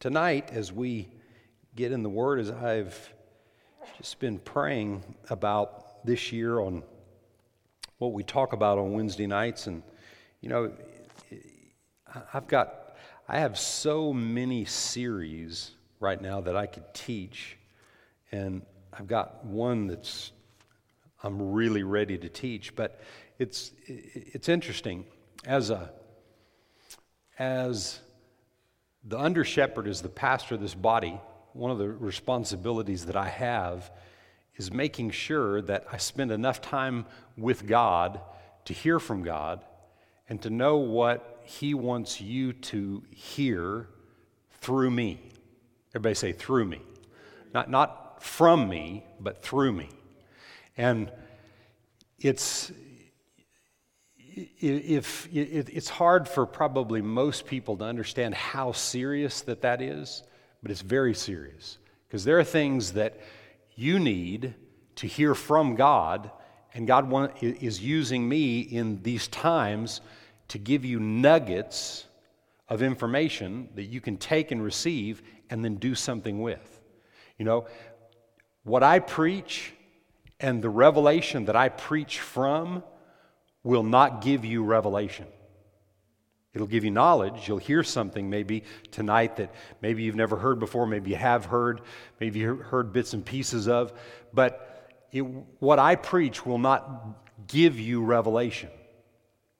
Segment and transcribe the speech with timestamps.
[0.00, 1.08] Tonight, as we
[1.74, 3.12] get in the Word, as I've
[3.96, 6.84] just been praying about this year on
[7.98, 9.82] what we talk about on Wednesday nights, and
[10.40, 10.70] you know,
[12.32, 12.94] I've got,
[13.28, 17.58] I have so many series right now that I could teach,
[18.30, 18.62] and
[18.92, 20.30] I've got one that's
[21.24, 23.00] I'm really ready to teach, but
[23.40, 25.06] it's it's interesting.
[25.44, 25.90] As a
[27.36, 27.98] as
[29.04, 31.20] the under shepherd is the pastor of this body.
[31.52, 33.90] One of the responsibilities that I have
[34.56, 37.06] is making sure that I spend enough time
[37.36, 38.20] with God
[38.64, 39.64] to hear from God
[40.28, 43.88] and to know what He wants you to hear
[44.60, 45.20] through me.
[45.90, 46.82] Everybody say, through me.
[47.54, 49.88] Not, not from me, but through me.
[50.76, 51.10] And
[52.18, 52.72] it's,
[54.60, 60.22] if it's hard for probably most people to understand how serious that that is,
[60.62, 63.20] but it's very serious because there are things that
[63.74, 64.54] you need
[64.96, 66.30] to hear from God,
[66.74, 70.00] and God want, is using me in these times
[70.48, 72.04] to give you nuggets
[72.68, 76.80] of information that you can take and receive and then do something with.
[77.38, 77.66] You know,
[78.64, 79.72] what I preach
[80.40, 82.82] and the revelation that I preach from
[83.62, 85.26] will not give you revelation.
[86.54, 87.46] It'll give you knowledge.
[87.46, 91.82] You'll hear something maybe tonight that maybe you've never heard before, maybe you have heard,
[92.20, 93.92] maybe you heard bits and pieces of.
[94.32, 98.70] But it, what I preach will not give you revelation.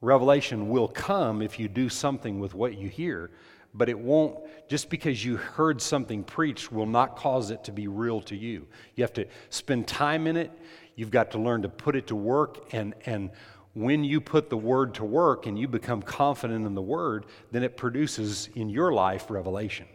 [0.01, 3.31] Revelation will come if you do something with what you hear,
[3.73, 7.87] but it won't, just because you heard something preached, will not cause it to be
[7.87, 8.67] real to you.
[8.95, 10.51] You have to spend time in it.
[10.95, 13.31] You've got to learn to put it to work and, and
[13.73, 17.63] when you put the word to work and you become confident in the word, then
[17.63, 19.85] it produces in your life revelation.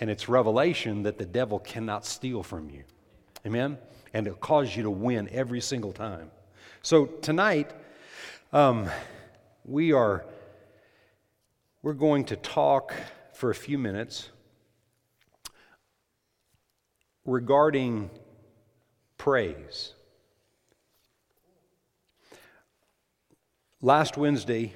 [0.00, 2.82] And it's revelation that the devil cannot steal from you.
[3.46, 3.78] Amen?
[4.12, 6.30] And it'll cause you to win every single time.
[6.82, 7.70] So tonight,
[8.52, 8.90] um,
[9.64, 10.24] we are
[11.82, 12.94] we're going to talk
[13.34, 14.28] for a few minutes
[17.24, 18.10] regarding
[19.18, 19.94] praise.
[23.84, 24.72] Last Wednesday,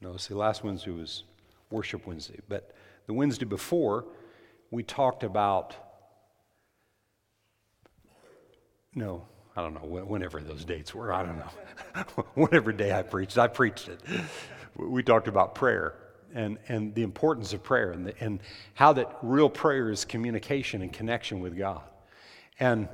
[0.00, 1.24] no, see, last Wednesday was
[1.72, 2.72] Worship Wednesday, but
[3.06, 4.04] the Wednesday before,
[4.70, 5.74] we talked about,
[8.94, 12.24] no, I don't know, whenever those dates were, I don't know.
[12.34, 14.00] whatever day I preached, I preached it.
[14.76, 15.94] We talked about prayer
[16.32, 18.38] and, and the importance of prayer and, the, and
[18.74, 21.82] how that real prayer is communication and connection with God.
[22.60, 22.88] And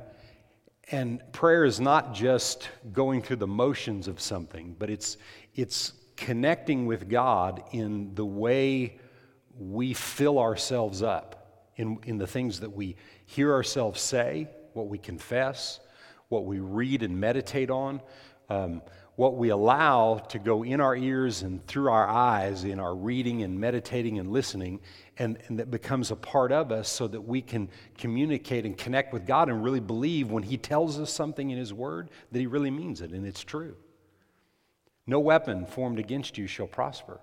[0.89, 5.17] and prayer is not just going through the motions of something, but it's,
[5.53, 8.99] it's connecting with God in the way
[9.57, 12.95] we fill ourselves up, in, in the things that we
[13.25, 15.79] hear ourselves say, what we confess,
[16.29, 18.01] what we read and meditate on,
[18.49, 18.81] um,
[19.17, 23.41] what we allow to go in our ears and through our eyes in our reading
[23.41, 24.79] and meditating and listening,
[25.17, 27.67] and, and that becomes a part of us so that we can
[27.97, 31.73] communicate and connect with God and really believe when He tells us something in His
[31.73, 33.75] Word that He really means it and it's true.
[35.07, 37.19] No weapon formed against you shall prosper.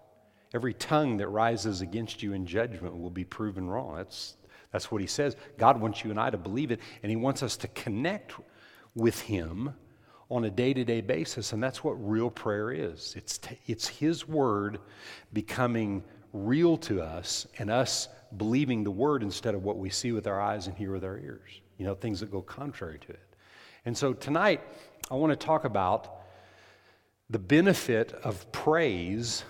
[0.53, 3.95] Every tongue that rises against you in judgment will be proven wrong.
[3.95, 4.37] That's,
[4.73, 5.37] that's what He says.
[5.59, 8.35] God wants you and I to believe it, and He wants us to connect
[8.97, 9.75] with Him
[10.31, 11.53] on a day to day basis.
[11.53, 14.79] And that's what real prayer is it's, t- it's His Word
[15.33, 16.03] becoming
[16.33, 20.41] real to us and us believing the Word instead of what we see with our
[20.41, 21.61] eyes and hear with our ears.
[21.79, 23.37] You know, things that go contrary to it.
[23.85, 24.61] And so tonight,
[25.11, 26.21] I want to talk about
[27.29, 29.45] the benefit of praise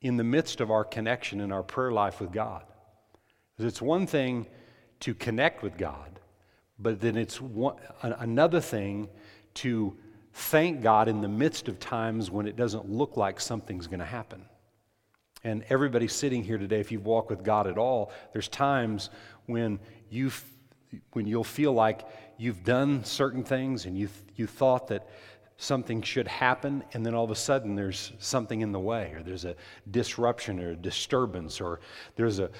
[0.00, 2.64] in the midst of our connection in our prayer life with God.
[3.56, 4.46] Because it's one thing
[5.00, 6.20] to connect with God,
[6.78, 9.08] but then it's one, another thing
[9.54, 9.96] to
[10.32, 14.06] thank God in the midst of times when it doesn't look like something's going to
[14.06, 14.44] happen.
[15.44, 19.10] And everybody sitting here today, if you've walked with God at all, there's times
[19.46, 19.78] when
[20.10, 20.30] you
[21.12, 22.06] when you'll feel like
[22.36, 25.08] you've done certain things and you you thought that
[25.56, 29.22] something should happen, and then all of a sudden there's something in the way, or
[29.22, 29.54] there's a
[29.90, 31.80] disruption or a disturbance, or
[32.16, 32.50] there's a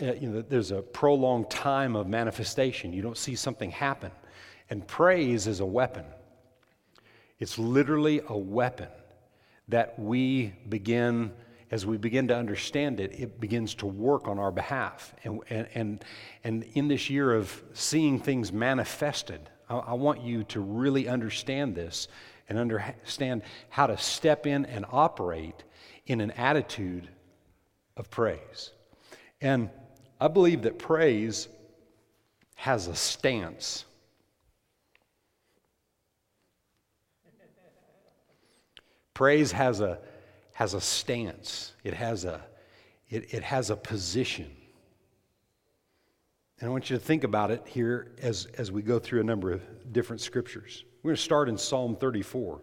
[0.00, 2.92] you know, there's a prolonged time of manifestation.
[2.92, 4.10] You don't see something happen.
[4.70, 6.04] And praise is a weapon.
[7.38, 8.88] It's literally a weapon
[9.68, 11.32] that we begin,
[11.70, 15.14] as we begin to understand it, it begins to work on our behalf.
[15.24, 16.04] And, and, and,
[16.44, 21.74] and in this year of seeing things manifested, I, I want you to really understand
[21.74, 22.08] this
[22.48, 25.64] and understand how to step in and operate
[26.06, 27.08] in an attitude
[27.96, 28.70] of praise.
[29.40, 29.70] And
[30.20, 31.48] I believe that praise
[32.54, 33.84] has a stance.
[39.18, 39.98] Praise has a,
[40.54, 42.40] has a stance, it has a,
[43.10, 44.48] it, it has a position.
[46.60, 49.24] And I want you to think about it here as, as we go through a
[49.24, 50.84] number of different scriptures.
[51.02, 52.60] We're going to start in Psalm 34.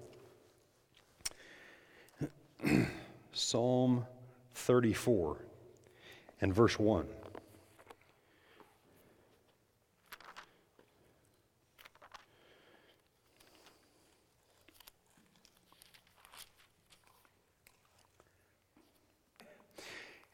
[3.33, 4.05] Psalm
[4.53, 5.45] 34
[6.39, 7.05] and verse 1.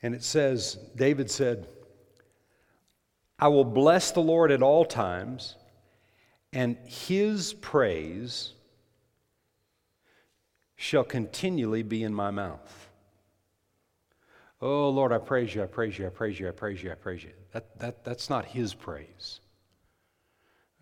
[0.04, 1.68] And it says, David said,
[3.40, 5.56] I will bless the Lord at all times,
[6.54, 8.54] and his praise
[10.76, 12.90] shall continually be in my mouth.
[14.62, 16.96] Oh, Lord, I praise you, I praise you, I praise you, I praise you, I
[16.96, 17.32] praise you.
[17.52, 19.40] That, that, that's not his praise.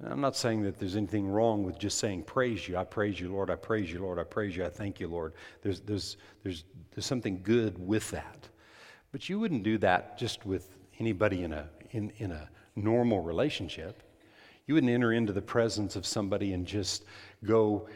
[0.05, 2.77] I'm not saying that there's anything wrong with just saying praise you.
[2.77, 3.49] I praise you, Lord.
[3.49, 4.19] I praise you, Lord.
[4.19, 4.65] I praise you.
[4.65, 5.33] I thank you, Lord.
[5.61, 8.48] There's, there's, there's, there's something good with that.
[9.11, 10.69] But you wouldn't do that just with
[10.99, 14.03] anybody in a, in, in a normal relationship.
[14.67, 17.05] You wouldn't enter into the presence of somebody and just
[17.43, 17.87] go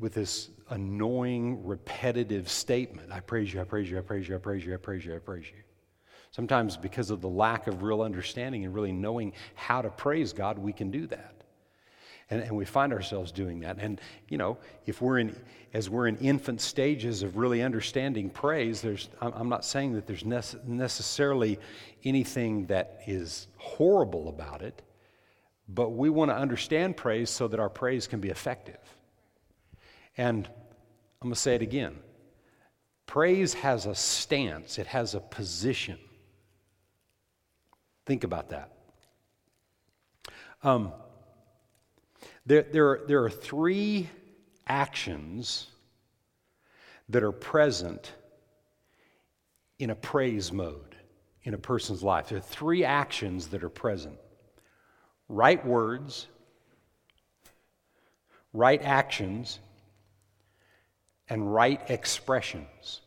[0.00, 4.38] with this annoying, repetitive statement I praise you, I praise you, I praise you, I
[4.38, 5.62] praise you, I praise you, I praise you.
[6.32, 10.58] Sometimes, because of the lack of real understanding and really knowing how to praise God,
[10.58, 11.41] we can do that.
[12.30, 13.76] And, and we find ourselves doing that.
[13.78, 15.36] And, you know, if we're in,
[15.74, 20.24] as we're in infant stages of really understanding praise, there's, I'm not saying that there's
[20.24, 21.58] necessarily
[22.04, 24.82] anything that is horrible about it,
[25.68, 28.80] but we want to understand praise so that our praise can be effective.
[30.16, 31.98] And I'm going to say it again
[33.06, 35.98] praise has a stance, it has a position.
[38.06, 38.72] Think about that.
[40.62, 40.92] Um,
[42.46, 44.08] there, there, are, there are three
[44.66, 45.68] actions
[47.08, 48.12] that are present
[49.78, 50.96] in a praise mode
[51.44, 52.28] in a person's life.
[52.28, 54.16] There are three actions that are present
[55.28, 56.26] right words,
[58.52, 59.58] right actions,
[61.28, 63.00] and right expressions.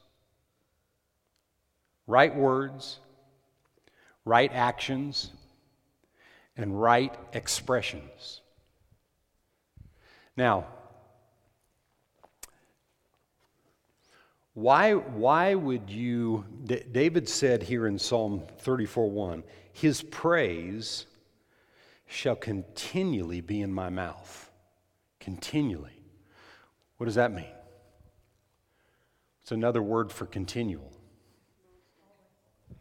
[2.08, 3.00] Right words,
[4.26, 5.32] right actions,
[6.58, 8.42] and right expressions.
[10.38, 10.66] Now,
[14.54, 19.44] why, why would you, David said here in Psalm 34 1,
[19.74, 21.06] his praise
[22.08, 24.52] shall continually be in my mouth.
[25.20, 26.02] Continually.
[26.98, 27.46] What does that mean?
[29.42, 30.92] It's another word for continual.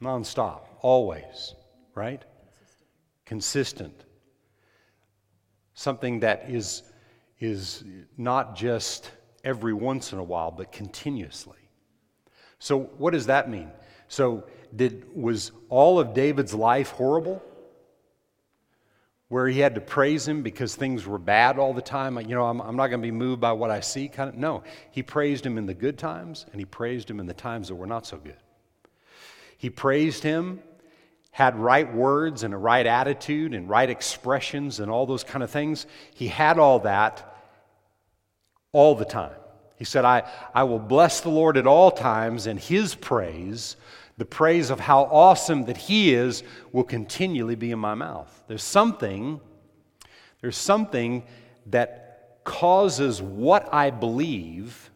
[0.01, 1.55] Nonstop, always,
[1.95, 2.23] right?
[3.25, 3.91] Consistent.
[3.91, 4.05] Consistent.
[5.77, 6.85] Something that is
[7.44, 7.85] is
[8.17, 9.11] not just
[9.44, 11.58] every once in a while, but continuously.
[12.58, 13.70] So, what does that mean?
[14.08, 14.44] So,
[14.75, 17.43] did, was all of David's life horrible?
[19.29, 22.19] Where he had to praise him because things were bad all the time?
[22.20, 24.08] You know, I'm, I'm not going to be moved by what I see.
[24.08, 27.26] Kind of, no, he praised him in the good times and he praised him in
[27.26, 28.37] the times that were not so good.
[29.58, 30.61] He praised him,
[31.31, 35.51] had right words and a right attitude and right expressions and all those kind of
[35.51, 35.86] things.
[36.15, 37.33] He had all that
[38.75, 39.33] all the time.
[39.77, 43.77] He said, I, I will bless the Lord at all times, and his praise,
[44.19, 48.45] the praise of how awesome that he is, will continually be in my mouth.
[48.47, 49.41] There's something,
[50.43, 51.25] there's something
[51.67, 54.91] that causes what I believe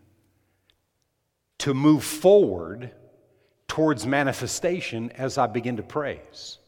[1.59, 2.93] to move forward
[3.67, 6.59] towards manifestation as I begin to praise.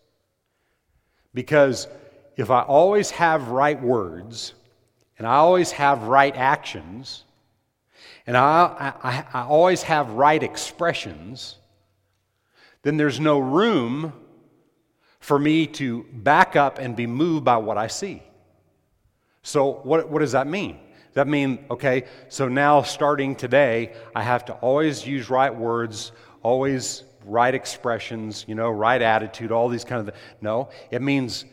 [1.32, 1.86] Because
[2.36, 4.54] if I always have right words,
[5.20, 7.24] and I always have right actions,
[8.26, 11.56] and I, I, I always have right expressions,
[12.80, 14.14] then there's no room
[15.18, 18.22] for me to back up and be moved by what I see.
[19.42, 20.78] So, what, what does that mean?
[21.12, 26.12] That mean, okay, so now starting today, I have to always use right words,
[26.42, 31.44] always right expressions, you know, right attitude, all these kind of No, it means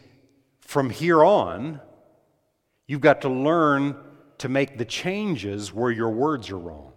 [0.61, 1.81] from here on,
[2.87, 3.95] You've got to learn
[4.39, 6.93] to make the changes where your words are wrong.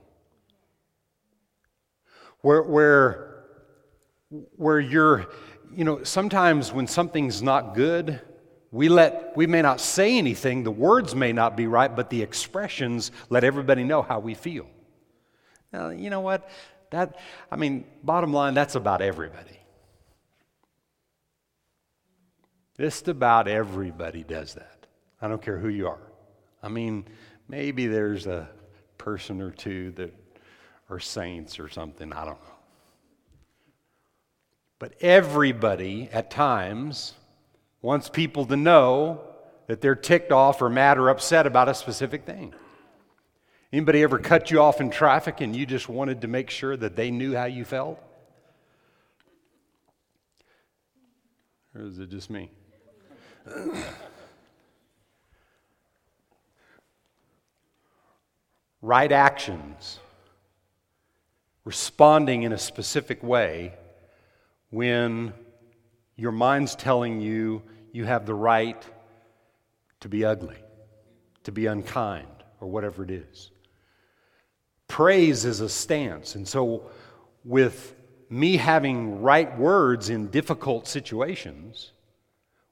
[2.41, 3.45] Where, where,
[4.57, 5.27] where you're,
[5.75, 8.21] you know, sometimes when something's not good,
[8.71, 12.23] we let we may not say anything the words may not be right but the
[12.23, 14.65] expressions let everybody know how we feel
[15.73, 16.49] now you know what
[16.91, 17.19] that
[17.51, 19.61] i mean bottom line that's about everybody
[22.81, 24.80] Just about everybody does that.
[25.21, 26.01] I don't care who you are.
[26.63, 27.05] I mean,
[27.49, 28.49] maybe there's a
[28.99, 30.15] person or two that
[30.89, 32.13] are saints or something.
[32.13, 32.55] I don't know.
[34.79, 37.15] But everybody at times
[37.83, 39.21] wants people to know
[39.67, 42.55] that they're ticked off or mad or upset about a specific thing.
[43.73, 46.97] Anybody ever cut you off in traffic and you just wanted to make sure that
[46.97, 48.03] they knew how you felt?
[51.75, 52.51] Or is it just me?
[58.83, 59.99] right actions,
[61.65, 63.75] responding in a specific way
[64.71, 65.33] when
[66.17, 68.83] your mind's telling you you have the right
[70.01, 70.57] to be ugly,
[71.45, 72.27] to be unkind,
[72.61, 73.51] or whatever it is.
[74.89, 76.35] Praise is a stance.
[76.35, 76.91] And so,
[77.45, 77.95] with
[78.29, 81.93] me having right words in difficult situations,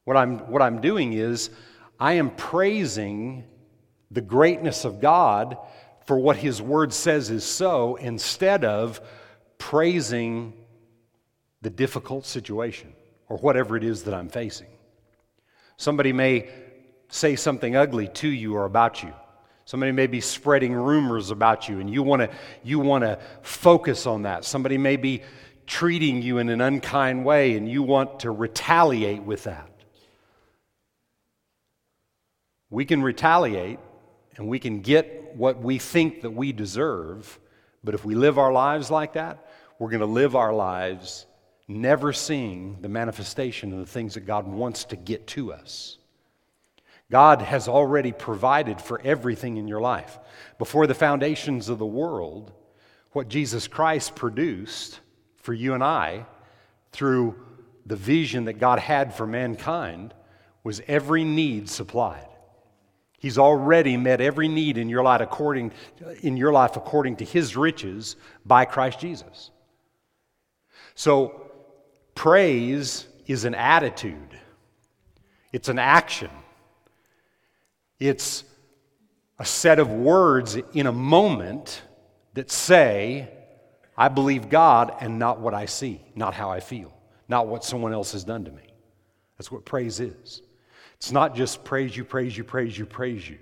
[0.05, 1.51] what I'm, what I'm doing is
[1.99, 3.45] I am praising
[4.11, 5.57] the greatness of God
[6.09, 8.99] for what His Word says is so instead of
[9.59, 10.55] praising
[11.61, 12.95] the difficult situation
[13.29, 14.69] or whatever it is that I'm facing.
[15.77, 16.49] Somebody may
[17.11, 19.13] say something ugly to you or about you.
[19.67, 22.31] Somebody may be spreading rumors about you and you want to
[22.65, 24.47] you want to focus on that.
[24.47, 25.21] Somebody may be
[25.67, 29.69] treating you in an unkind way and you want to retaliate with that.
[32.71, 33.79] We can retaliate
[34.39, 37.39] and we can get what we think that we deserve,
[37.85, 41.27] but if we live our lives like that, we're going to live our lives
[41.69, 45.99] never seeing the manifestation of the things that God wants to get to us.
[47.11, 50.19] God has already provided for everything in your life.
[50.59, 52.53] Before the foundations of the world,
[53.13, 55.01] what Jesus Christ produced
[55.37, 56.27] for you and I
[56.93, 57.37] through
[57.87, 60.13] the vision that God had for mankind
[60.63, 62.28] was every need supplied.
[63.19, 65.73] He's already met every need in your life according,
[66.23, 69.51] in your life according to his riches by Christ Jesus.
[70.95, 71.51] So
[72.15, 74.39] praise is an attitude.
[75.53, 76.31] It's an action.
[77.99, 78.45] It's
[79.39, 81.83] a set of words in a moment
[82.35, 83.29] that say,
[83.97, 86.97] I believe God and not what I see, not how I feel,
[87.29, 88.63] not what someone else has done to me.
[89.37, 90.43] That's what praise is.
[90.99, 93.39] It's not just praise you, praise you, praise you, praise you.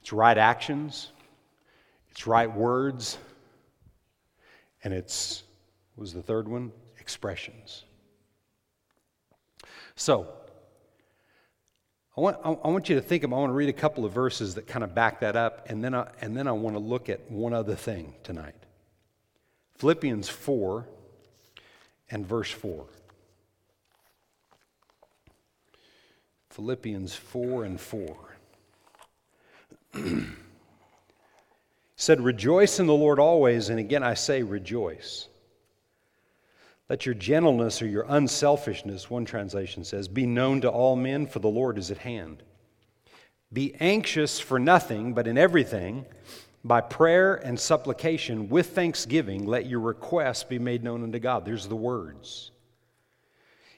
[0.00, 1.12] It's right actions,
[2.10, 3.18] it's right words,
[4.84, 5.44] and it's,
[5.96, 6.72] was the third one?
[7.00, 7.84] Expressions.
[9.94, 10.28] So,
[12.16, 14.12] I want, I want you to think of, I want to read a couple of
[14.12, 16.80] verses that kind of back that up, and then I, and then I want to
[16.80, 18.54] look at one other thing tonight.
[19.76, 20.86] Philippians 4
[22.10, 22.86] and verse 4.
[26.56, 28.16] Philippians 4 and 4.
[31.96, 35.28] said, Rejoice in the Lord always, and again I say, rejoice.
[36.88, 41.40] Let your gentleness or your unselfishness, one translation says, be known to all men, for
[41.40, 42.42] the Lord is at hand.
[43.52, 46.06] Be anxious for nothing, but in everything,
[46.64, 51.44] by prayer and supplication, with thanksgiving, let your requests be made known unto God.
[51.44, 52.50] There's the words.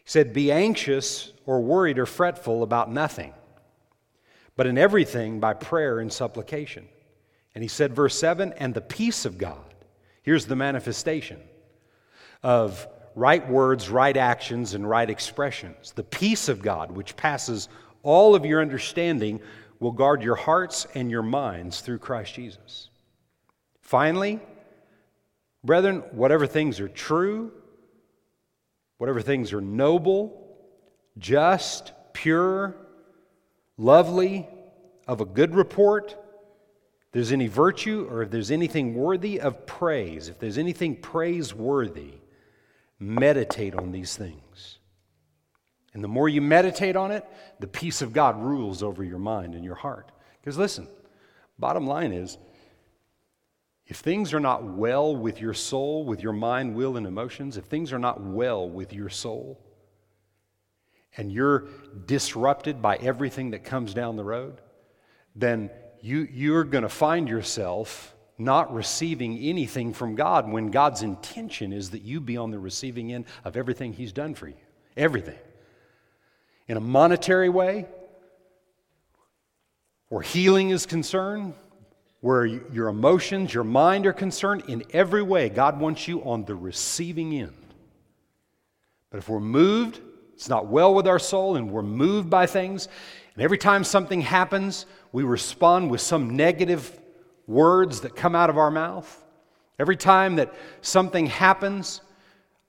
[0.08, 3.34] Said, Be anxious or worried or fretful about nothing,
[4.56, 6.88] but in everything, by prayer and supplication.
[7.54, 9.74] And he said, verse 7 and the peace of God.
[10.22, 11.38] Here's the manifestation
[12.42, 15.92] of right words, right actions, and right expressions.
[15.92, 17.68] The peace of God, which passes
[18.02, 19.40] all of your understanding,
[19.78, 22.88] will guard your hearts and your minds through Christ Jesus.
[23.82, 24.40] Finally,
[25.62, 27.52] brethren, whatever things are true,
[28.98, 30.46] whatever things are noble,
[31.16, 32.76] just, pure,
[33.76, 34.48] lovely,
[35.06, 40.28] of a good report, if there's any virtue or if there's anything worthy of praise,
[40.28, 42.14] if there's anything praiseworthy,
[42.98, 44.78] meditate on these things.
[45.94, 47.24] And the more you meditate on it,
[47.60, 50.12] the peace of God rules over your mind and your heart.
[50.40, 50.86] Because listen,
[51.58, 52.36] bottom line is
[53.88, 57.64] if things are not well with your soul, with your mind, will, and emotions, if
[57.64, 59.58] things are not well with your soul,
[61.16, 61.68] and you're
[62.04, 64.60] disrupted by everything that comes down the road,
[65.34, 65.70] then
[66.02, 71.90] you, you're going to find yourself not receiving anything from God when God's intention is
[71.90, 74.54] that you be on the receiving end of everything He's done for you.
[74.98, 75.38] Everything.
[76.68, 77.86] In a monetary way,
[80.08, 81.54] where healing is concerned,
[82.20, 86.54] where your emotions, your mind are concerned, in every way, God wants you on the
[86.54, 87.52] receiving end.
[89.10, 90.00] But if we're moved
[90.38, 92.86] It's not well with our soul, and we're moved by things.
[93.34, 96.96] And every time something happens, we respond with some negative
[97.48, 99.24] words that come out of our mouth.
[99.80, 102.02] Every time that something happens,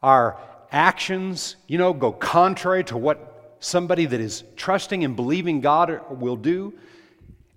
[0.02, 0.40] our
[0.72, 6.38] actions, you know, go contrary to what somebody that is trusting and believing God will
[6.38, 6.74] do,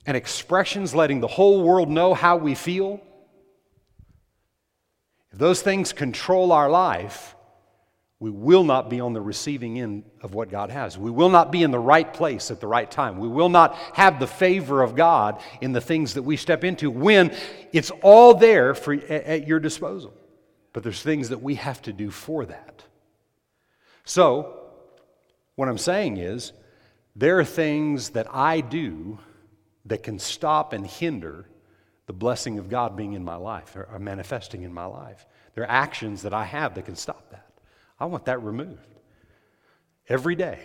[0.06, 3.00] and expressions letting the whole world know how we feel.
[5.32, 7.34] If those things control our life,
[8.22, 10.96] we will not be on the receiving end of what God has.
[10.96, 13.18] We will not be in the right place at the right time.
[13.18, 16.88] We will not have the favor of God in the things that we step into
[16.88, 17.34] when
[17.72, 20.14] it's all there for, at your disposal.
[20.72, 22.84] But there's things that we have to do for that.
[24.04, 24.70] So,
[25.56, 26.52] what I'm saying is,
[27.16, 29.18] there are things that I do
[29.86, 31.46] that can stop and hinder
[32.06, 35.26] the blessing of God being in my life or manifesting in my life.
[35.54, 37.46] There are actions that I have that can stop that.
[37.98, 38.94] I want that removed.
[40.08, 40.58] Every day,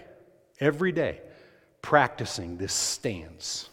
[0.59, 1.21] every day,
[1.81, 3.69] practicing this stance.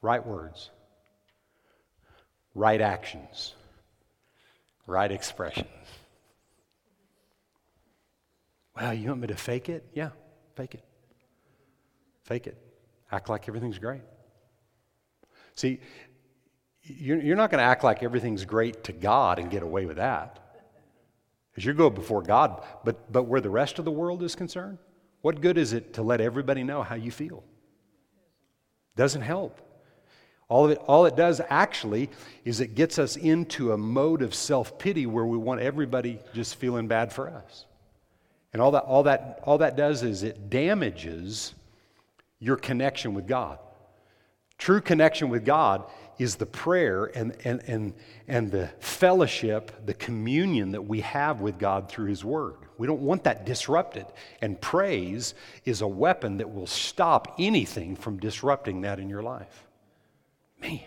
[0.00, 0.70] Right words,
[2.54, 3.54] right actions,
[4.86, 5.68] right expressions.
[8.74, 9.84] Well, you want me to fake it?
[9.94, 10.10] Yeah,
[10.56, 10.84] fake it.
[12.24, 12.56] Fake it.
[13.10, 14.02] Act like everything's great.
[15.54, 15.80] See,
[16.82, 20.38] you're not going to act like everything's great to God and get away with that.
[21.50, 24.78] Because you go before God, but, but where the rest of the world is concerned,
[25.20, 27.44] what good is it to let everybody know how you feel?
[28.96, 29.60] Doesn't help.
[30.48, 32.10] All, of it, all it does actually
[32.44, 36.56] is it gets us into a mode of self pity where we want everybody just
[36.56, 37.66] feeling bad for us.
[38.52, 41.54] And all that, all, that, all that does is it damages
[42.42, 43.60] your connection with God.
[44.58, 45.84] True connection with God
[46.18, 47.94] is the prayer and, and, and,
[48.26, 52.56] and the fellowship, the communion that we have with God through His Word.
[52.78, 54.06] We don't want that disrupted.
[54.40, 59.66] And praise is a weapon that will stop anything from disrupting that in your life.
[60.60, 60.80] Man,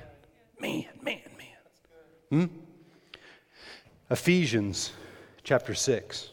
[0.60, 2.50] man, man, man.
[2.50, 2.56] Hmm?
[4.10, 4.92] Ephesians
[5.44, 6.32] chapter 6.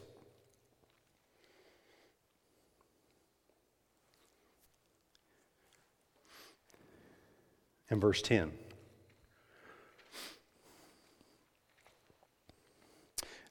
[7.93, 8.51] And verse 10.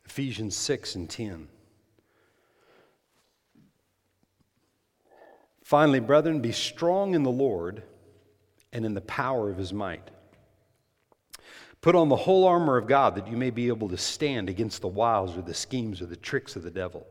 [0.04, 1.48] Ephesians 6 and 10.
[5.64, 7.84] Finally, brethren, be strong in the Lord
[8.74, 10.10] and in the power of his might.
[11.80, 14.82] Put on the whole armor of God that you may be able to stand against
[14.82, 17.06] the wiles or the schemes or the tricks of the devil.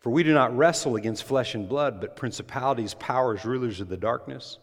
[0.00, 3.96] For we do not wrestle against flesh and blood, but principalities, powers, rulers of the
[3.96, 4.58] darkness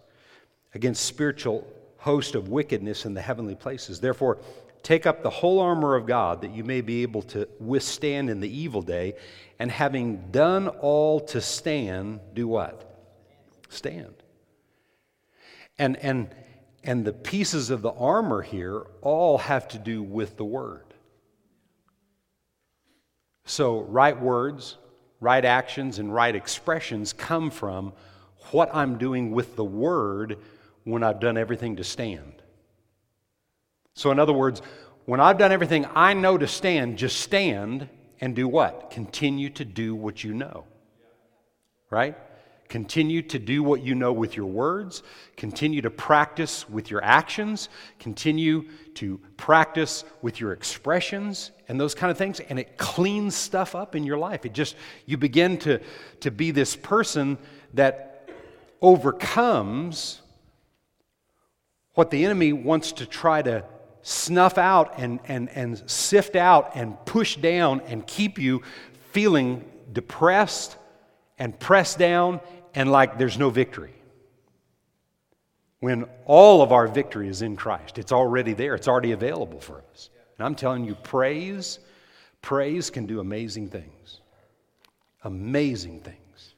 [0.75, 1.65] against spiritual
[1.97, 3.99] host of wickedness in the heavenly places.
[3.99, 4.37] Therefore,
[4.83, 8.41] take up the whole armor of God that you may be able to withstand in
[8.41, 9.15] the evil day,
[9.57, 13.01] and having done all to stand, do what?
[13.69, 14.13] Stand.
[15.79, 16.29] And and
[16.83, 20.83] and the pieces of the armor here all have to do with the word.
[23.45, 24.77] So, right words,
[25.19, 27.93] right actions, and right expressions come from
[28.51, 30.37] what I'm doing with the word
[30.85, 32.41] when I've done everything to stand.
[33.93, 34.61] So, in other words,
[35.05, 37.89] when I've done everything I know to stand, just stand
[38.21, 38.89] and do what?
[38.91, 40.65] Continue to do what you know.
[41.89, 42.17] Right?
[42.67, 45.03] Continue to do what you know with your words.
[45.37, 47.69] Continue to practice with your actions.
[47.99, 52.39] Continue to practice with your expressions and those kind of things.
[52.39, 54.45] And it cleans stuff up in your life.
[54.45, 55.79] It just, you begin to,
[56.21, 57.37] to be this person
[57.75, 58.29] that
[58.81, 60.21] overcomes
[61.95, 63.63] what the enemy wants to try to
[64.03, 68.61] snuff out and, and, and sift out and push down and keep you
[69.11, 70.77] feeling depressed
[71.39, 72.39] and pressed down
[72.75, 73.93] and like there's no victory.
[75.79, 79.83] When all of our victory is in Christ, it's already there, it's already available for
[79.91, 80.09] us.
[80.37, 81.79] And I'm telling you, praise,
[82.41, 84.19] praise can do amazing things.
[85.23, 86.53] Amazing things.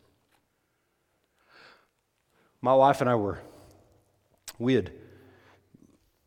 [2.62, 3.40] My wife and I were,
[4.60, 4.92] we had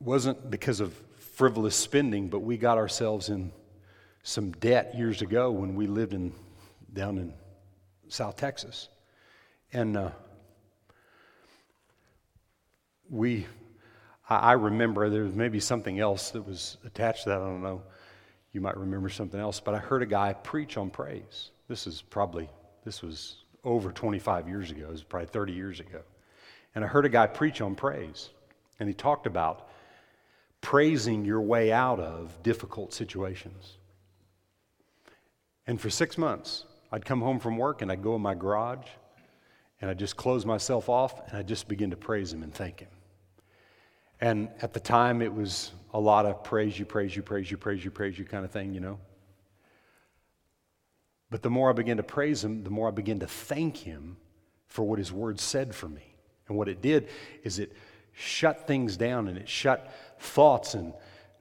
[0.01, 0.95] wasn't because of
[1.35, 3.53] frivolous spending, but we got ourselves in
[4.23, 6.33] some debt years ago when we lived in
[6.93, 7.33] down in
[8.09, 8.89] South Texas,
[9.73, 10.11] and uh,
[13.09, 13.47] we.
[14.33, 17.41] I, remember there was maybe something else that was attached to that.
[17.41, 17.83] I don't know.
[18.53, 21.51] You might remember something else, but I heard a guy preach on praise.
[21.67, 22.49] This is probably
[22.85, 24.83] this was over 25 years ago.
[24.83, 26.03] It was probably 30 years ago,
[26.75, 28.31] and I heard a guy preach on praise,
[28.79, 29.70] and he talked about
[30.61, 33.79] praising your way out of difficult situations.
[35.67, 38.87] And for six months, I'd come home from work and I'd go in my garage
[39.81, 42.81] and I'd just close myself off and I'd just begin to praise Him and thank
[42.81, 42.89] Him.
[44.21, 47.57] And at the time, it was a lot of praise you, praise you, praise you,
[47.57, 48.99] praise you, praise you kind of thing, you know.
[51.31, 54.17] But the more I began to praise Him, the more I began to thank Him
[54.67, 56.15] for what His Word said for me.
[56.49, 57.09] And what it did
[57.45, 57.73] is it
[58.13, 60.93] shut things down and it shut thoughts and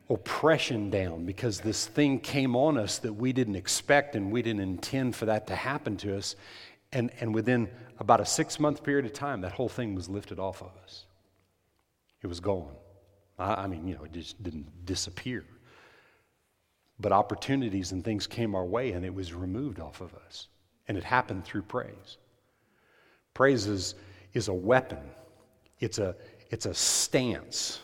[0.09, 4.61] oppression down because this thing came on us that we didn't expect and we didn't
[4.61, 6.35] intend for that to happen to us.
[6.91, 10.39] And, and within about a six month period of time, that whole thing was lifted
[10.39, 11.05] off of us.
[12.23, 12.73] It was gone.
[13.37, 15.45] I, I mean, you know, it just didn't disappear.
[16.99, 20.47] But opportunities and things came our way and it was removed off of us.
[20.87, 22.17] And it happened through praise.
[23.35, 23.93] Praise is,
[24.33, 24.99] is a weapon,
[25.79, 26.15] it's a,
[26.49, 27.81] it's a stance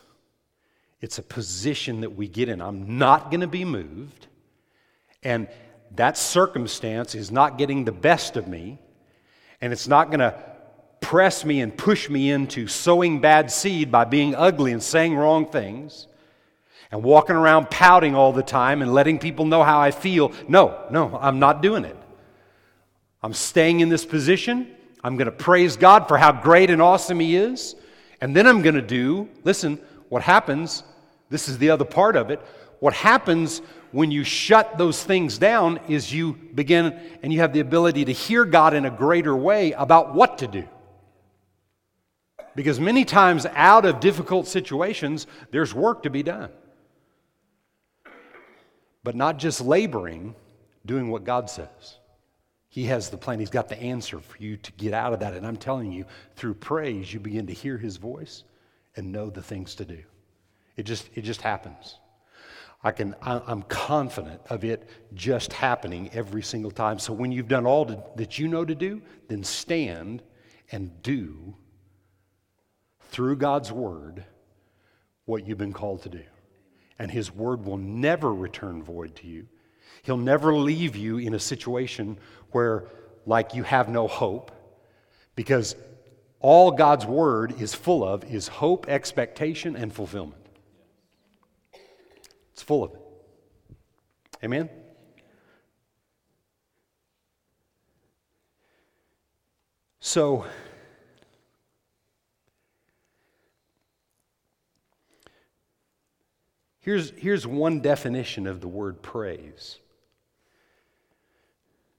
[1.05, 2.59] it's a position that we get in.
[2.59, 4.25] I'm not going to be moved,
[5.21, 5.47] and
[5.91, 8.79] that circumstance is not getting the best of me,
[9.61, 10.33] and it's not going to
[11.01, 15.45] press me and push me into sowing bad seed by being ugly and saying wrong
[15.45, 16.07] things
[16.89, 20.31] and walking around pouting all the time and letting people know how I feel.
[20.47, 21.97] No, no, I'm not doing it.
[23.21, 24.75] I'm staying in this position.
[25.03, 27.75] I'm going to praise God for how great and awesome He is.
[28.21, 30.81] And then I'm going to do, listen, what happens
[31.29, 32.41] this is the other part of it.
[32.79, 33.61] What happens
[33.91, 38.11] when you shut those things down is you begin and you have the ability to
[38.11, 40.67] hear God in a greater way about what to do.
[42.55, 46.49] Because many times, out of difficult situations, there's work to be done.
[49.03, 50.35] But not just laboring,
[50.85, 51.97] doing what God says.
[52.69, 55.33] He has the plan, He's got the answer for you to get out of that.
[55.33, 58.43] And I'm telling you, through praise, you begin to hear His voice
[58.95, 60.03] and know the things to do.
[60.75, 61.99] It just, it just happens.
[62.83, 66.99] I can, I'm confident of it just happening every single time.
[66.99, 67.85] So when you've done all
[68.15, 70.21] that you know to do, then stand
[70.71, 71.55] and do
[73.09, 74.23] through God's word
[75.25, 76.23] what you've been called to do.
[76.99, 79.47] And his word will never return void to you.
[80.03, 82.19] He'll never leave you in a situation
[82.51, 82.85] where,
[83.25, 84.51] like, you have no hope,
[85.35, 85.75] because
[86.39, 90.44] all God's word is full of is hope, expectation, and fulfillment.
[92.55, 93.01] It's full of it.
[94.45, 94.69] Amen?
[99.99, 100.45] So,
[106.79, 109.79] here's, here's one definition of the word praise.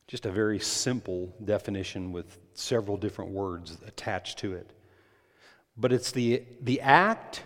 [0.08, 4.72] Just a very simple definition with several different words attached to it.
[5.76, 7.42] But it's the, the act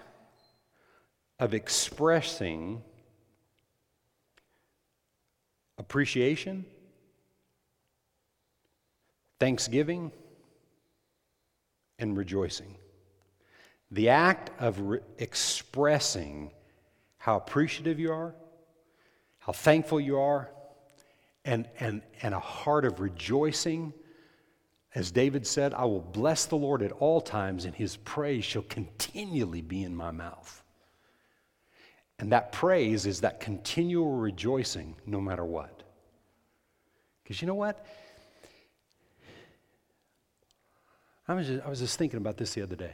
[1.41, 2.85] of expressing
[5.81, 6.67] appreciation,
[9.41, 10.13] thanksgiving,
[11.99, 12.77] and rejoicing.
[13.91, 16.51] The act of re- expressing
[17.17, 18.35] how appreciative you are,
[19.39, 20.51] how thankful you are,
[21.47, 23.95] and, and, and a heart of rejoicing.
[24.95, 28.63] As David said, I will bless the Lord at all times, and his praise shall
[28.69, 30.63] continually be in my mouth.
[32.21, 35.83] And that praise is that continual rejoicing no matter what.
[37.23, 37.87] Because you know what?
[41.27, 42.93] I was, just, I was just thinking about this the other day.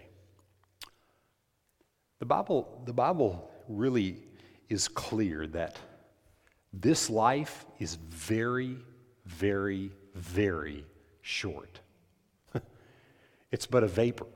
[2.21, 4.23] The Bible, the Bible really
[4.69, 5.77] is clear that
[6.73, 8.77] this life is very,
[9.25, 10.87] very, very
[11.23, 11.81] short.
[13.51, 14.27] it's but a vapor.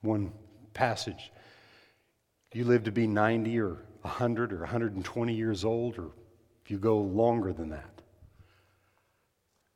[0.00, 0.32] One
[0.72, 1.30] passage
[2.56, 6.10] you live to be 90 or 100 or 120 years old, or
[6.64, 8.02] if you go longer than that,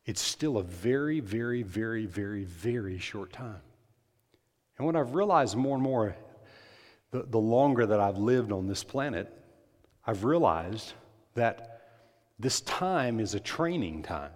[0.05, 3.61] it's still a very, very, very, very, very short time.
[4.79, 6.17] And what I've realized more and more,
[7.11, 9.33] the, the longer that I've lived on this planet,
[10.07, 10.93] I've realized
[11.35, 11.83] that
[12.39, 14.31] this time is a training time.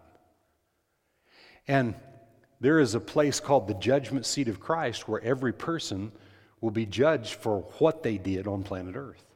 [1.68, 1.94] And
[2.60, 6.12] there is a place called the judgment seat of Christ where every person
[6.62, 9.26] will be judged for what they did on planet Earth.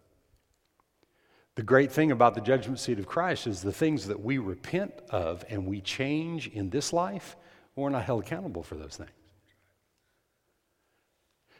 [1.57, 4.93] The great thing about the judgment seat of Christ is the things that we repent
[5.11, 7.37] of and we change in this life,
[7.75, 9.11] we're not held accountable for those things.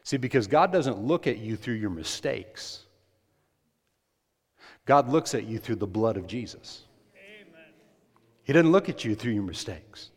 [0.05, 2.85] See, because God doesn't look at you through your mistakes,
[4.85, 6.85] God looks at you through the blood of Jesus.
[7.17, 7.73] Amen.
[8.45, 10.11] He doesn't look at you through your mistakes.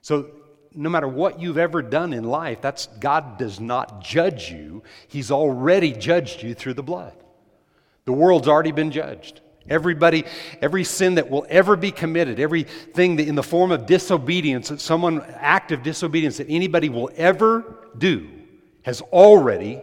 [0.00, 0.30] So
[0.74, 4.82] no matter what you've ever done in life, that's God does not judge you.
[5.08, 7.14] He's already judged you through the blood.
[8.04, 9.40] The world's already been judged.
[9.68, 10.24] Everybody,
[10.62, 14.80] every sin that will ever be committed, everything that in the form of disobedience, that
[14.80, 17.64] someone, act of disobedience that anybody will ever
[17.98, 18.28] do,
[18.82, 19.80] has already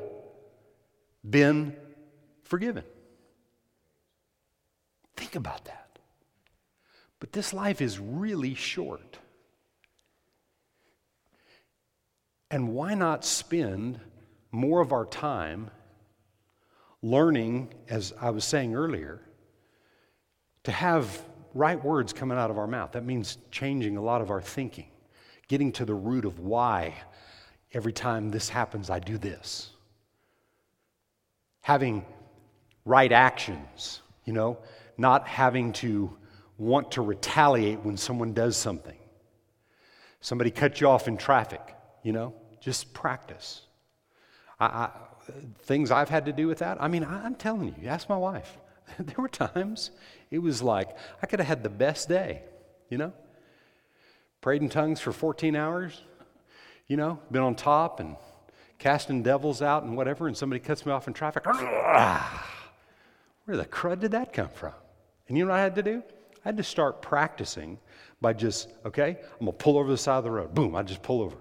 [1.28, 1.76] been
[2.44, 2.84] forgiven.
[5.16, 6.00] Think about that.
[7.20, 9.20] But this life is really short.
[12.52, 14.00] And why not spend
[14.52, 15.70] more of our time
[17.02, 19.22] learning, as I was saying earlier,
[20.64, 21.22] to have
[21.54, 22.92] right words coming out of our mouth.
[22.94, 24.88] That means changing a lot of our thinking,
[25.48, 26.96] getting to the root of why
[27.74, 29.70] every time this happens, I do this.
[31.62, 32.06] Having
[32.84, 34.58] right actions, you know,
[34.98, 36.16] not having to
[36.58, 38.98] want to retaliate when someone does something.
[40.22, 41.75] Somebody cut you off in traffic,
[42.06, 43.64] you know, just practice.
[44.60, 44.92] I, I,
[45.64, 48.16] things I've had to do with that, I mean, I, I'm telling you, ask my
[48.16, 48.58] wife.
[49.00, 49.90] there were times
[50.30, 52.44] it was like I could have had the best day,
[52.90, 53.12] you know?
[54.40, 56.04] Prayed in tongues for 14 hours,
[56.88, 58.16] you know, been on top and
[58.78, 61.48] casting devils out and whatever, and somebody cuts me off in traffic.
[63.46, 64.74] Where the crud did that come from?
[65.28, 66.04] And you know what I had to do?
[66.44, 67.80] I had to start practicing
[68.22, 70.54] by just, okay, I'm to pull over the side of the road.
[70.54, 71.38] Boom, I just pull over.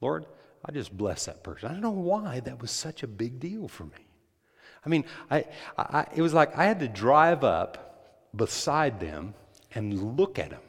[0.00, 0.26] Lord,
[0.64, 1.68] I just bless that person.
[1.68, 4.06] I don't know why that was such a big deal for me.
[4.84, 5.44] I mean, I,
[5.76, 9.34] I, it was like I had to drive up beside them
[9.74, 10.62] and look at them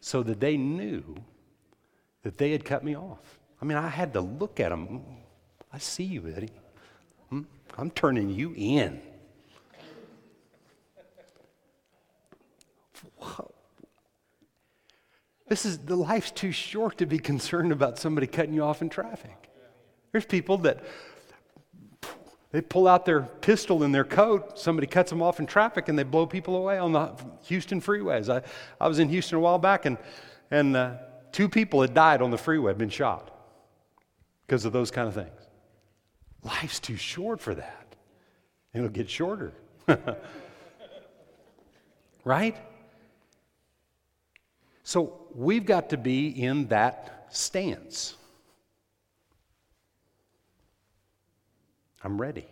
[0.00, 1.16] so that they knew
[2.22, 3.38] that they had cut me off.
[3.60, 5.02] I mean, I had to look at them.
[5.72, 6.50] I see you, Eddie.
[7.30, 7.42] Hmm?
[7.76, 9.00] I'm turning you in.
[15.48, 18.88] This is the life's too short to be concerned about somebody cutting you off in
[18.88, 19.48] traffic.
[20.12, 20.84] There's people that
[22.50, 25.98] they pull out their pistol in their coat, somebody cuts them off in traffic, and
[25.98, 27.12] they blow people away on the
[27.44, 28.32] Houston freeways.
[28.32, 28.42] I,
[28.82, 29.98] I was in Houston a while back, and,
[30.50, 30.94] and uh,
[31.30, 33.30] two people had died on the freeway, been shot
[34.46, 35.28] because of those kind of things.
[36.42, 37.94] Life's too short for that.
[38.72, 39.52] It'll get shorter.
[42.24, 42.56] right?
[44.88, 48.16] So we've got to be in that stance.
[52.02, 52.46] I'm ready.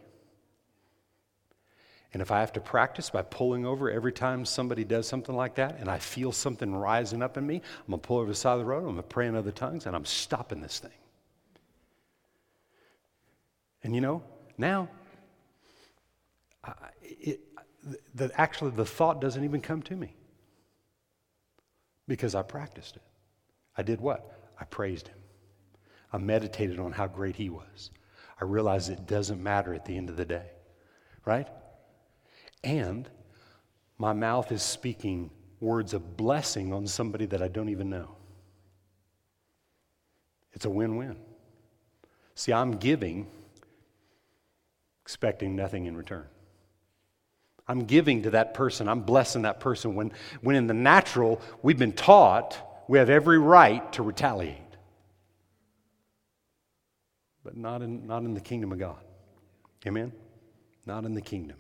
[2.13, 5.55] And if I have to practice by pulling over every time somebody does something like
[5.55, 8.35] that and I feel something rising up in me, I'm going to pull over the
[8.35, 10.79] side of the road, I'm going to pray in other tongues, and I'm stopping this
[10.79, 10.91] thing.
[13.83, 14.23] And you know,
[14.59, 14.91] now,
[16.63, 17.41] I, it,
[18.15, 20.13] the, actually the thought doesn't even come to me
[22.09, 23.03] because I practiced it.
[23.77, 24.53] I did what?
[24.61, 25.19] I praised him.
[26.13, 27.91] I meditated on how great he was.
[28.41, 30.51] I realized it doesn't matter at the end of the day,
[31.25, 31.49] right?
[32.63, 33.09] And
[33.99, 38.17] my mouth is speaking words of blessing on somebody that I don't even know.
[40.53, 41.17] It's a win win.
[42.35, 43.27] See, I'm giving,
[45.03, 46.27] expecting nothing in return.
[47.69, 51.79] I'm giving to that person, I'm blessing that person when, when in the natural, we've
[51.79, 54.59] been taught we have every right to retaliate
[57.47, 58.99] but not in, not in the kingdom of God.
[59.87, 60.11] Amen?
[60.85, 61.57] Not in the kingdom.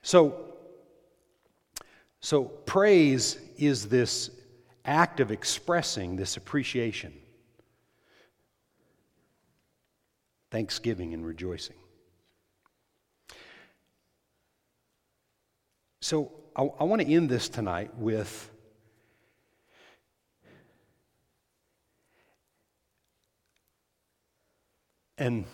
[0.00, 0.54] So,
[2.20, 4.30] so praise is this
[4.86, 7.12] act of expressing this appreciation,
[10.50, 11.76] thanksgiving, and rejoicing.
[16.12, 18.50] So I, I want to end this tonight with
[25.16, 25.46] And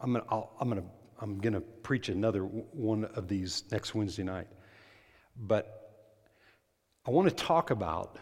[0.00, 0.82] I'm gonna, i am gonna,
[1.20, 4.48] I'm gonna preach another one of these next Wednesday night.
[5.36, 5.92] But
[7.06, 8.18] I want to talk about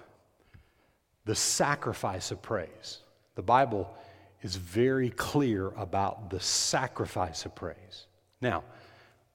[1.24, 2.98] the sacrifice of praise.
[3.34, 3.96] The Bible
[4.42, 8.08] is very clear about the sacrifice of praise.
[8.42, 8.62] Now,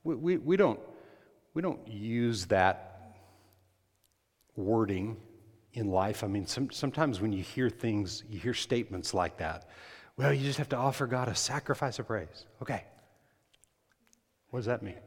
[0.03, 0.79] we, we, we, don't,
[1.57, 3.15] we don't use that
[4.55, 5.17] wording
[5.73, 6.23] in life.
[6.23, 9.67] I mean, some, sometimes when you hear things, you hear statements like that,
[10.17, 12.45] well, you just have to offer God a sacrifice of praise.
[12.61, 12.83] Okay.
[14.51, 14.99] What does that mean?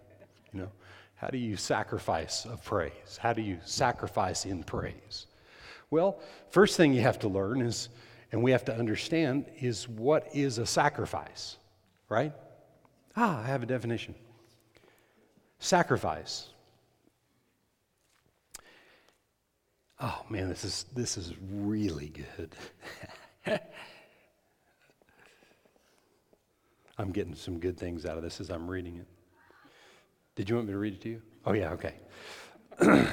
[0.52, 0.72] You know,
[1.14, 3.16] how do you sacrifice of praise?
[3.16, 5.28] How do you sacrifice in praise?
[5.92, 7.90] Well, first thing you have to learn is,
[8.32, 11.58] and we have to understand, is what is a sacrifice,
[12.08, 12.32] right?
[13.16, 14.16] Ah, I have a definition.
[15.60, 16.48] Sacrifice.
[20.00, 22.12] Oh man, this is this is really
[23.46, 23.60] good.
[26.98, 29.06] I'm getting some good things out of this as I'm reading it.
[30.36, 31.22] Did you want me to read it to you?
[31.44, 31.94] Oh, yeah, okay.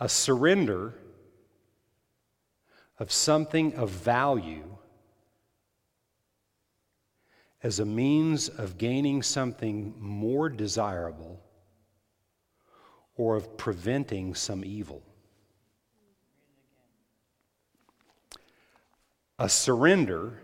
[0.00, 0.94] a surrender
[2.98, 4.76] of something of value
[7.62, 11.40] as a means of gaining something more desirable
[13.16, 15.02] or of preventing some evil.
[19.38, 20.40] A surrender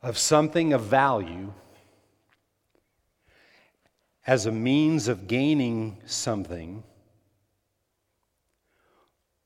[0.00, 1.52] of something of value
[4.26, 6.82] as a means of gaining something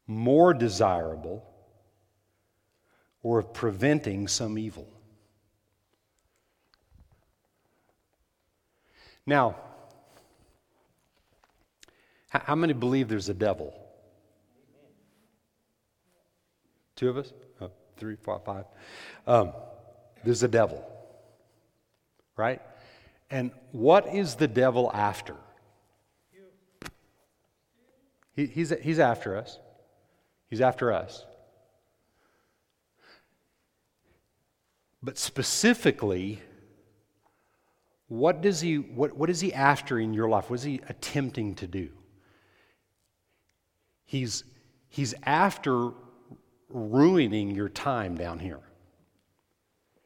[0.07, 1.45] more desirable
[3.23, 4.89] or of preventing some evil.
[9.29, 9.57] Now,
[12.31, 13.79] how many believe there's a devil?
[16.97, 17.35] Two of us?
[17.61, 18.65] Oh, three, four, five.
[19.27, 19.53] Um,
[20.25, 20.83] there's a devil,
[22.39, 22.63] right?
[23.31, 25.37] And what is the devil after?
[28.35, 29.59] He, he's, he's after us.
[30.49, 31.27] He's after us.
[35.03, 36.41] But specifically,
[38.09, 40.51] what, does he, what, what is he after in your life?
[40.51, 41.91] What is he attempting to do?
[44.05, 44.45] He's,
[44.89, 45.91] he's after
[46.71, 48.61] ruining your time down here.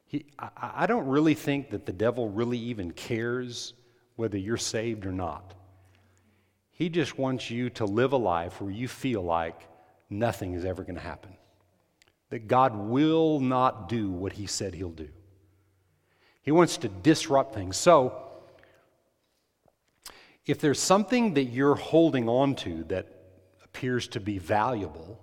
[0.07, 3.75] He, I, I don't really think that the devil really even cares
[4.17, 5.55] whether you're saved or not.
[6.73, 9.69] He just wants you to live a life where you feel like
[10.11, 11.37] nothing is ever going to happen.
[12.31, 15.09] That God will not do what He said He'll do.
[16.42, 17.76] He wants to disrupt things.
[17.76, 18.18] So,
[20.44, 23.07] if there's something that you're holding on to that
[23.64, 25.20] appears to be valuable,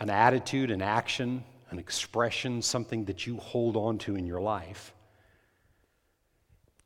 [0.00, 4.94] an attitude, an action, an expression, something that you hold on to in your life.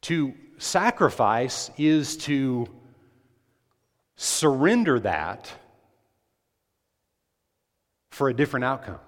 [0.03, 2.67] To sacrifice is to
[4.17, 5.53] surrender that
[8.11, 8.99] for a different outcome.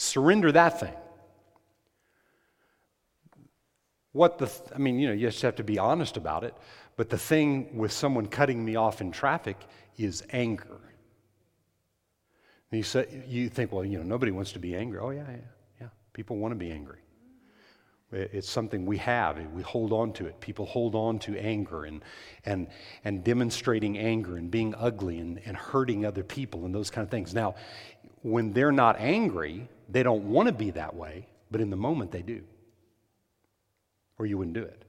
[0.00, 0.94] Surrender that thing.
[4.12, 6.54] What the, th- I mean, you know, you just have to be honest about it,
[6.96, 9.56] but the thing with someone cutting me off in traffic
[9.96, 10.78] is anger.
[12.70, 15.00] And you, say, you think, well, you know, nobody wants to be angry.
[15.00, 15.36] Oh, yeah, yeah,
[15.80, 15.88] yeah.
[16.12, 17.00] People want to be angry.
[18.10, 19.36] It's something we have.
[19.52, 20.40] We hold on to it.
[20.40, 22.02] People hold on to anger and,
[22.46, 22.68] and,
[23.04, 27.10] and demonstrating anger and being ugly and, and hurting other people and those kind of
[27.10, 27.34] things.
[27.34, 27.56] Now,
[28.22, 32.10] when they're not angry, they don't want to be that way, but in the moment
[32.10, 32.42] they do.
[34.18, 34.84] Or you wouldn't do it.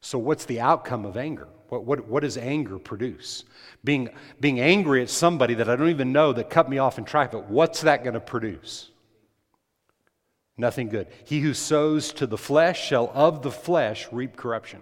[0.00, 1.48] So, what's the outcome of anger?
[1.68, 3.44] What, what, what does anger produce?
[3.84, 4.08] Being,
[4.40, 7.44] being angry at somebody that I don't even know that cut me off in traffic,
[7.48, 8.90] what's that going to produce?
[10.56, 11.08] Nothing good.
[11.24, 14.80] He who sows to the flesh shall of the flesh reap corruption.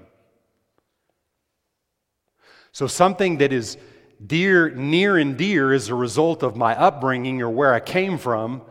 [2.72, 3.76] So, something that is
[4.24, 8.62] dear, near and dear as a result of my upbringing or where I came from,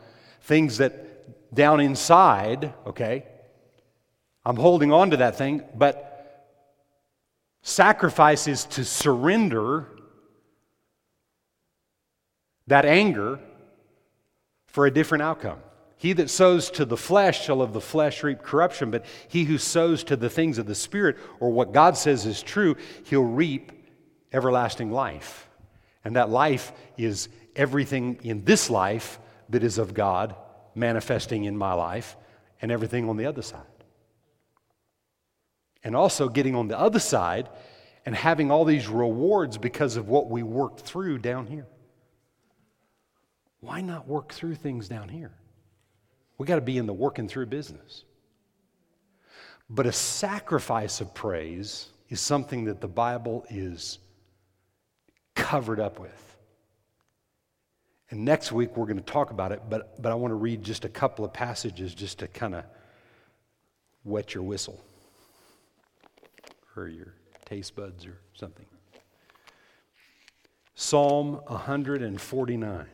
[0.42, 3.26] things that down inside, okay,
[4.46, 6.12] I'm holding on to that thing, but
[7.62, 9.88] Sacrifice is to surrender
[12.68, 13.40] that anger
[14.68, 15.60] for a different outcome.
[15.98, 19.58] He that sows to the flesh shall of the flesh reap corruption, but he who
[19.58, 23.72] sows to the things of the Spirit, or what God says is true, he'll reap
[24.34, 25.50] everlasting life.
[26.04, 30.36] And that life is everything in this life that is of God
[30.76, 32.18] manifesting in my life,
[32.62, 33.62] and everything on the other side
[35.86, 37.48] and also getting on the other side
[38.06, 41.68] and having all these rewards because of what we worked through down here.
[43.62, 45.32] Why not work through things down here?
[46.38, 48.04] We got to be in the working through business.
[49.70, 54.00] But a sacrifice of praise is something that the Bible is
[55.36, 56.22] covered up with.
[58.12, 60.64] And next week we're going to talk about it, but, but I want to read
[60.64, 62.64] just a couple of passages just to kind of
[64.04, 64.80] wet your whistle
[66.76, 67.14] or your
[67.46, 68.66] taste buds or something.
[70.76, 72.86] Psalm 149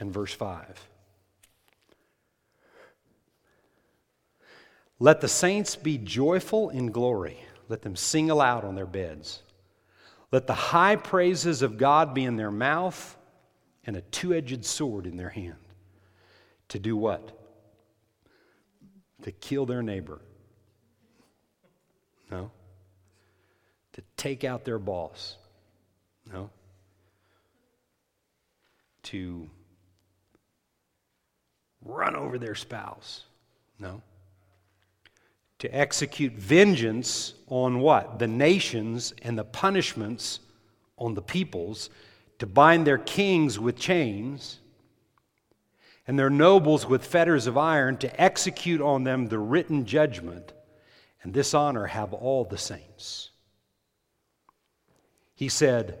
[0.00, 0.88] and verse 5.
[4.98, 7.38] Let the saints be joyful in glory.
[7.68, 9.42] Let them sing aloud on their beds.
[10.32, 13.16] Let the high praises of God be in their mouth
[13.84, 15.56] and a two edged sword in their hand.
[16.68, 17.36] To do what?
[19.22, 20.20] To kill their neighbor
[22.30, 22.50] no.
[23.94, 25.36] To take out their boss?
[26.32, 26.50] No.
[29.04, 29.50] To
[31.84, 33.24] run over their spouse.
[33.78, 34.02] No.
[35.60, 38.18] To execute vengeance on what?
[38.18, 40.40] The nations and the punishments
[40.96, 41.90] on the peoples,
[42.38, 44.58] to bind their kings with chains
[46.06, 50.52] and their nobles with fetters of iron, to execute on them the written judgment,
[51.22, 53.30] and this honor have all the saints.
[55.34, 55.98] He said,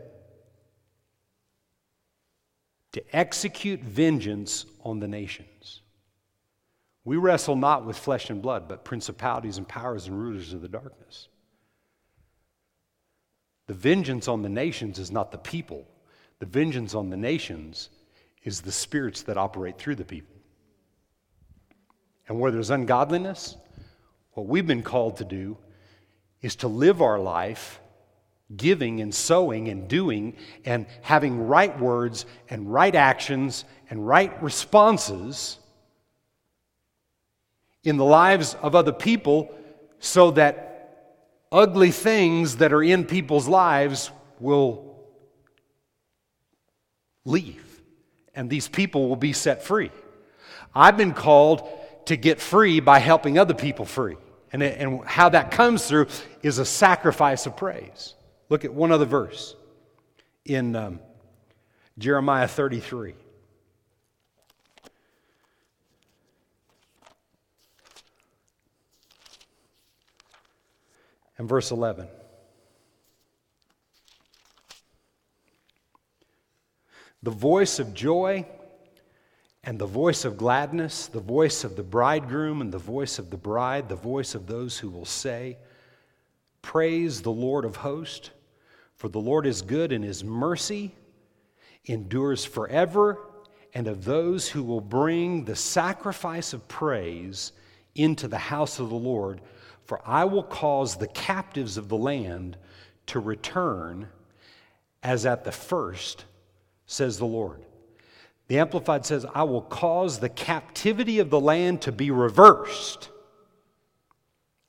[2.92, 5.82] to execute vengeance on the nations.
[7.04, 10.68] We wrestle not with flesh and blood, but principalities and powers and rulers of the
[10.68, 11.28] darkness.
[13.66, 15.86] The vengeance on the nations is not the people,
[16.40, 17.90] the vengeance on the nations
[18.42, 20.34] is the spirits that operate through the people.
[22.26, 23.56] And where there's ungodliness,
[24.32, 25.56] what we've been called to do
[26.42, 27.80] is to live our life
[28.56, 35.59] giving and sowing and doing and having right words and right actions and right responses
[37.84, 39.54] in the lives of other people
[39.98, 41.16] so that
[41.52, 44.98] ugly things that are in people's lives will
[47.24, 47.70] leave
[48.34, 49.90] and these people will be set free.
[50.74, 51.68] I've been called
[52.06, 54.16] to get free by helping other people free.
[54.52, 56.06] And, and how that comes through
[56.42, 58.14] is a sacrifice of praise.
[58.48, 59.54] Look at one other verse
[60.44, 61.00] in um,
[61.98, 63.14] Jeremiah 33.
[71.40, 72.06] And verse 11.
[77.22, 78.44] The voice of joy
[79.64, 83.38] and the voice of gladness, the voice of the bridegroom and the voice of the
[83.38, 85.56] bride, the voice of those who will say,
[86.60, 88.28] Praise the Lord of hosts.
[88.96, 90.94] For the Lord is good, and his mercy
[91.86, 93.18] endures forever,
[93.72, 97.52] and of those who will bring the sacrifice of praise
[97.94, 99.40] into the house of the Lord.
[99.90, 102.56] For I will cause the captives of the land
[103.06, 104.06] to return
[105.02, 106.26] as at the first,
[106.86, 107.64] says the Lord.
[108.46, 113.08] The Amplified says, I will cause the captivity of the land to be reversed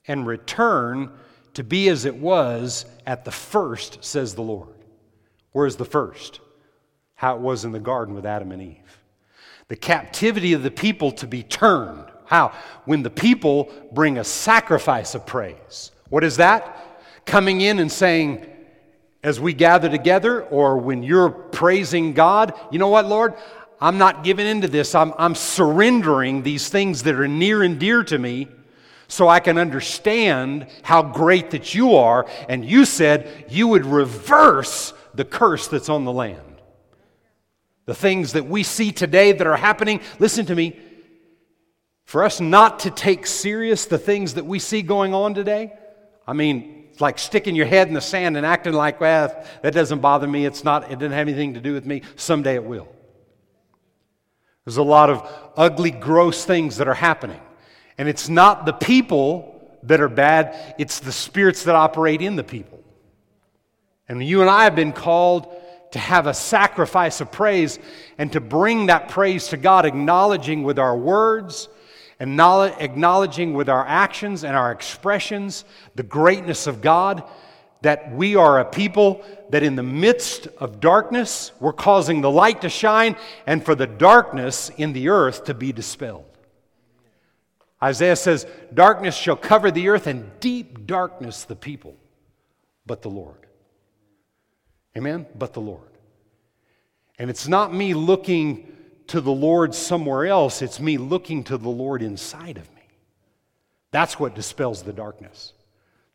[0.07, 1.11] and return
[1.53, 4.74] to be as it was at the first, says the Lord.
[5.51, 6.39] Where's the first?
[7.13, 8.97] How it was in the garden with Adam and Eve.
[9.67, 12.11] The captivity of the people to be turned.
[12.32, 12.54] How?
[12.86, 15.92] When the people bring a sacrifice of praise.
[16.10, 16.78] What is that?
[17.26, 18.48] Coming in and saying,
[19.22, 23.34] as we gather together, or when you're praising God, you know what, Lord?
[23.82, 24.96] I'm not giving into this.
[24.96, 28.48] I'm, I'm surrendering these things that are near and dear to me
[29.10, 32.26] so I can understand how great that you are.
[32.48, 36.62] And you said you would reverse the curse that's on the land.
[37.88, 40.80] The things that we see today that are happening, listen to me,
[42.12, 45.72] for us not to take serious the things that we see going on today,
[46.28, 49.74] I mean, it's like sticking your head in the sand and acting like, well, that
[49.74, 50.45] doesn't bother me.
[50.45, 52.01] It's not, it doesn't have anything to do with me.
[52.18, 52.89] Someday it will.
[54.66, 57.39] There's a lot of ugly, gross things that are happening.
[57.97, 62.43] And it's not the people that are bad, it's the spirits that operate in the
[62.43, 62.84] people.
[64.09, 65.47] And you and I have been called
[65.91, 67.80] to have a sacrifice of praise
[68.18, 71.70] and to bring that praise to God, acknowledging with our words
[72.22, 75.65] acknowledging with our actions and our expressions
[75.95, 77.24] the greatness of God.
[77.82, 82.61] That we are a people that in the midst of darkness, we're causing the light
[82.61, 83.15] to shine
[83.47, 86.26] and for the darkness in the earth to be dispelled.
[87.82, 91.95] Isaiah says, Darkness shall cover the earth and deep darkness the people,
[92.86, 93.47] but the Lord.
[94.95, 95.26] Amen?
[95.36, 95.88] But the Lord.
[97.17, 98.70] And it's not me looking
[99.12, 102.82] to the Lord somewhere else, it's me looking to the Lord inside of me.
[103.91, 105.53] That's what dispels the darkness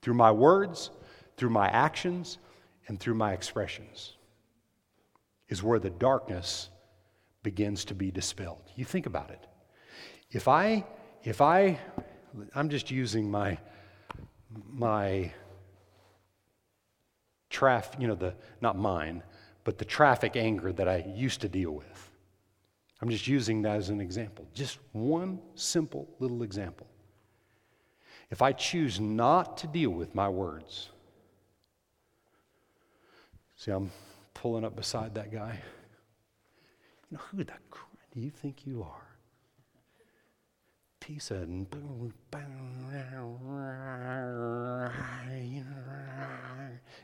[0.00, 0.90] through my words,
[1.36, 2.38] through my actions,
[2.88, 4.14] and through my expressions,
[5.48, 6.70] is where the darkness
[7.42, 8.62] begins to be dispelled.
[8.76, 9.46] You think about it.
[10.30, 10.84] If I
[11.26, 11.80] if I,
[12.54, 13.58] I'm just using my,
[14.70, 15.32] my
[17.50, 19.24] traffic, you know, the, not mine,
[19.64, 22.05] but the traffic anger that I used to deal with.
[23.00, 24.46] I'm just using that as an example.
[24.54, 26.86] Just one simple little example.
[28.30, 30.90] If I choose not to deal with my words,
[33.56, 33.90] see, I'm
[34.34, 35.60] pulling up beside that guy.
[37.10, 39.06] You know, who the crap do you think you are?
[41.06, 41.48] piece of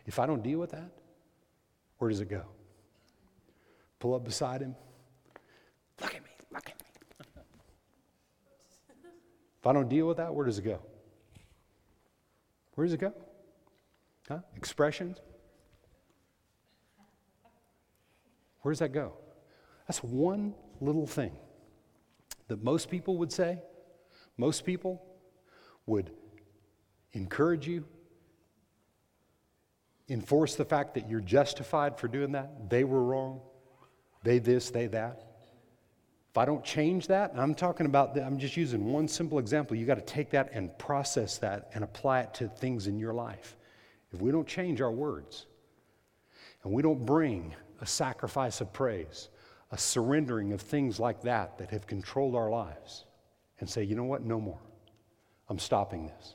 [0.06, 0.90] if I don't deal with that,
[1.98, 2.42] where does it go?
[4.00, 4.74] Pull up beside him.
[6.00, 6.86] Look at me, look at me.
[9.62, 10.80] If I don't deal with that, where does it go?
[12.74, 13.12] Where does it go?
[14.28, 14.40] Huh?
[14.56, 15.18] Expressions?
[18.62, 19.12] Where does that go?
[19.86, 21.30] That's one little thing
[22.48, 23.60] that most people would say,
[24.36, 25.00] most people
[25.86, 26.10] would
[27.12, 27.84] encourage you,
[30.08, 32.68] enforce the fact that you're justified for doing that.
[32.68, 33.42] They were wrong.
[34.24, 35.31] They this, they that.
[36.32, 39.76] If I don't change that, I'm talking about, I'm just using one simple example.
[39.76, 43.12] You got to take that and process that and apply it to things in your
[43.12, 43.58] life.
[44.12, 45.44] If we don't change our words
[46.64, 49.28] and we don't bring a sacrifice of praise,
[49.72, 53.04] a surrendering of things like that that have controlled our lives,
[53.60, 54.58] and say, you know what, no more.
[55.50, 56.34] I'm stopping this.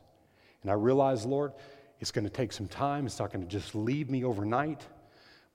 [0.61, 1.53] And I realize, Lord,
[1.99, 3.07] it's going to take some time.
[3.07, 4.85] It's not going to just leave me overnight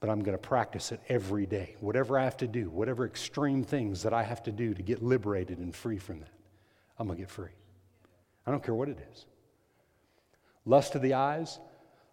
[0.02, 1.76] but I'm going to practice it every day.
[1.78, 5.00] Whatever I have to do, whatever extreme things that I have to do to get
[5.00, 6.32] liberated and free from that,
[6.98, 7.52] I'm going to get free.
[8.44, 9.26] I don't care what it is.
[10.66, 11.60] Lust of the eyes,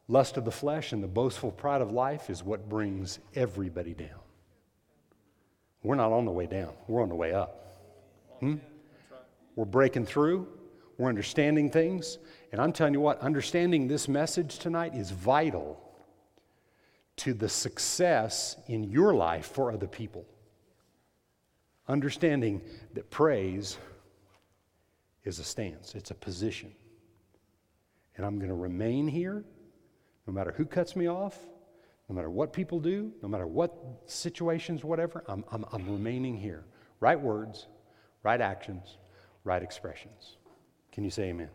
[0.07, 4.19] lust of the flesh, and the boastful pride of life is what brings everybody down.
[5.81, 7.81] We're not on the way down, we're on the way up.
[8.39, 8.57] Hmm?
[9.55, 10.47] We're breaking through,
[10.99, 12.19] we're understanding things,
[12.51, 15.88] and I'm telling you what, understanding this message tonight is vital
[17.19, 20.25] to the success in your life for other people.
[21.87, 22.61] Understanding
[22.93, 23.77] that praise
[25.25, 26.71] is a stance, it's a position.
[28.15, 29.43] And I'm going to remain here
[30.27, 31.37] no matter who cuts me off,
[32.07, 33.73] no matter what people do, no matter what
[34.05, 36.63] situations, whatever, I'm, I'm, I'm remaining here.
[36.99, 37.67] Right words,
[38.23, 38.97] right actions,
[39.43, 40.37] right expressions.
[40.91, 41.49] Can you say amen?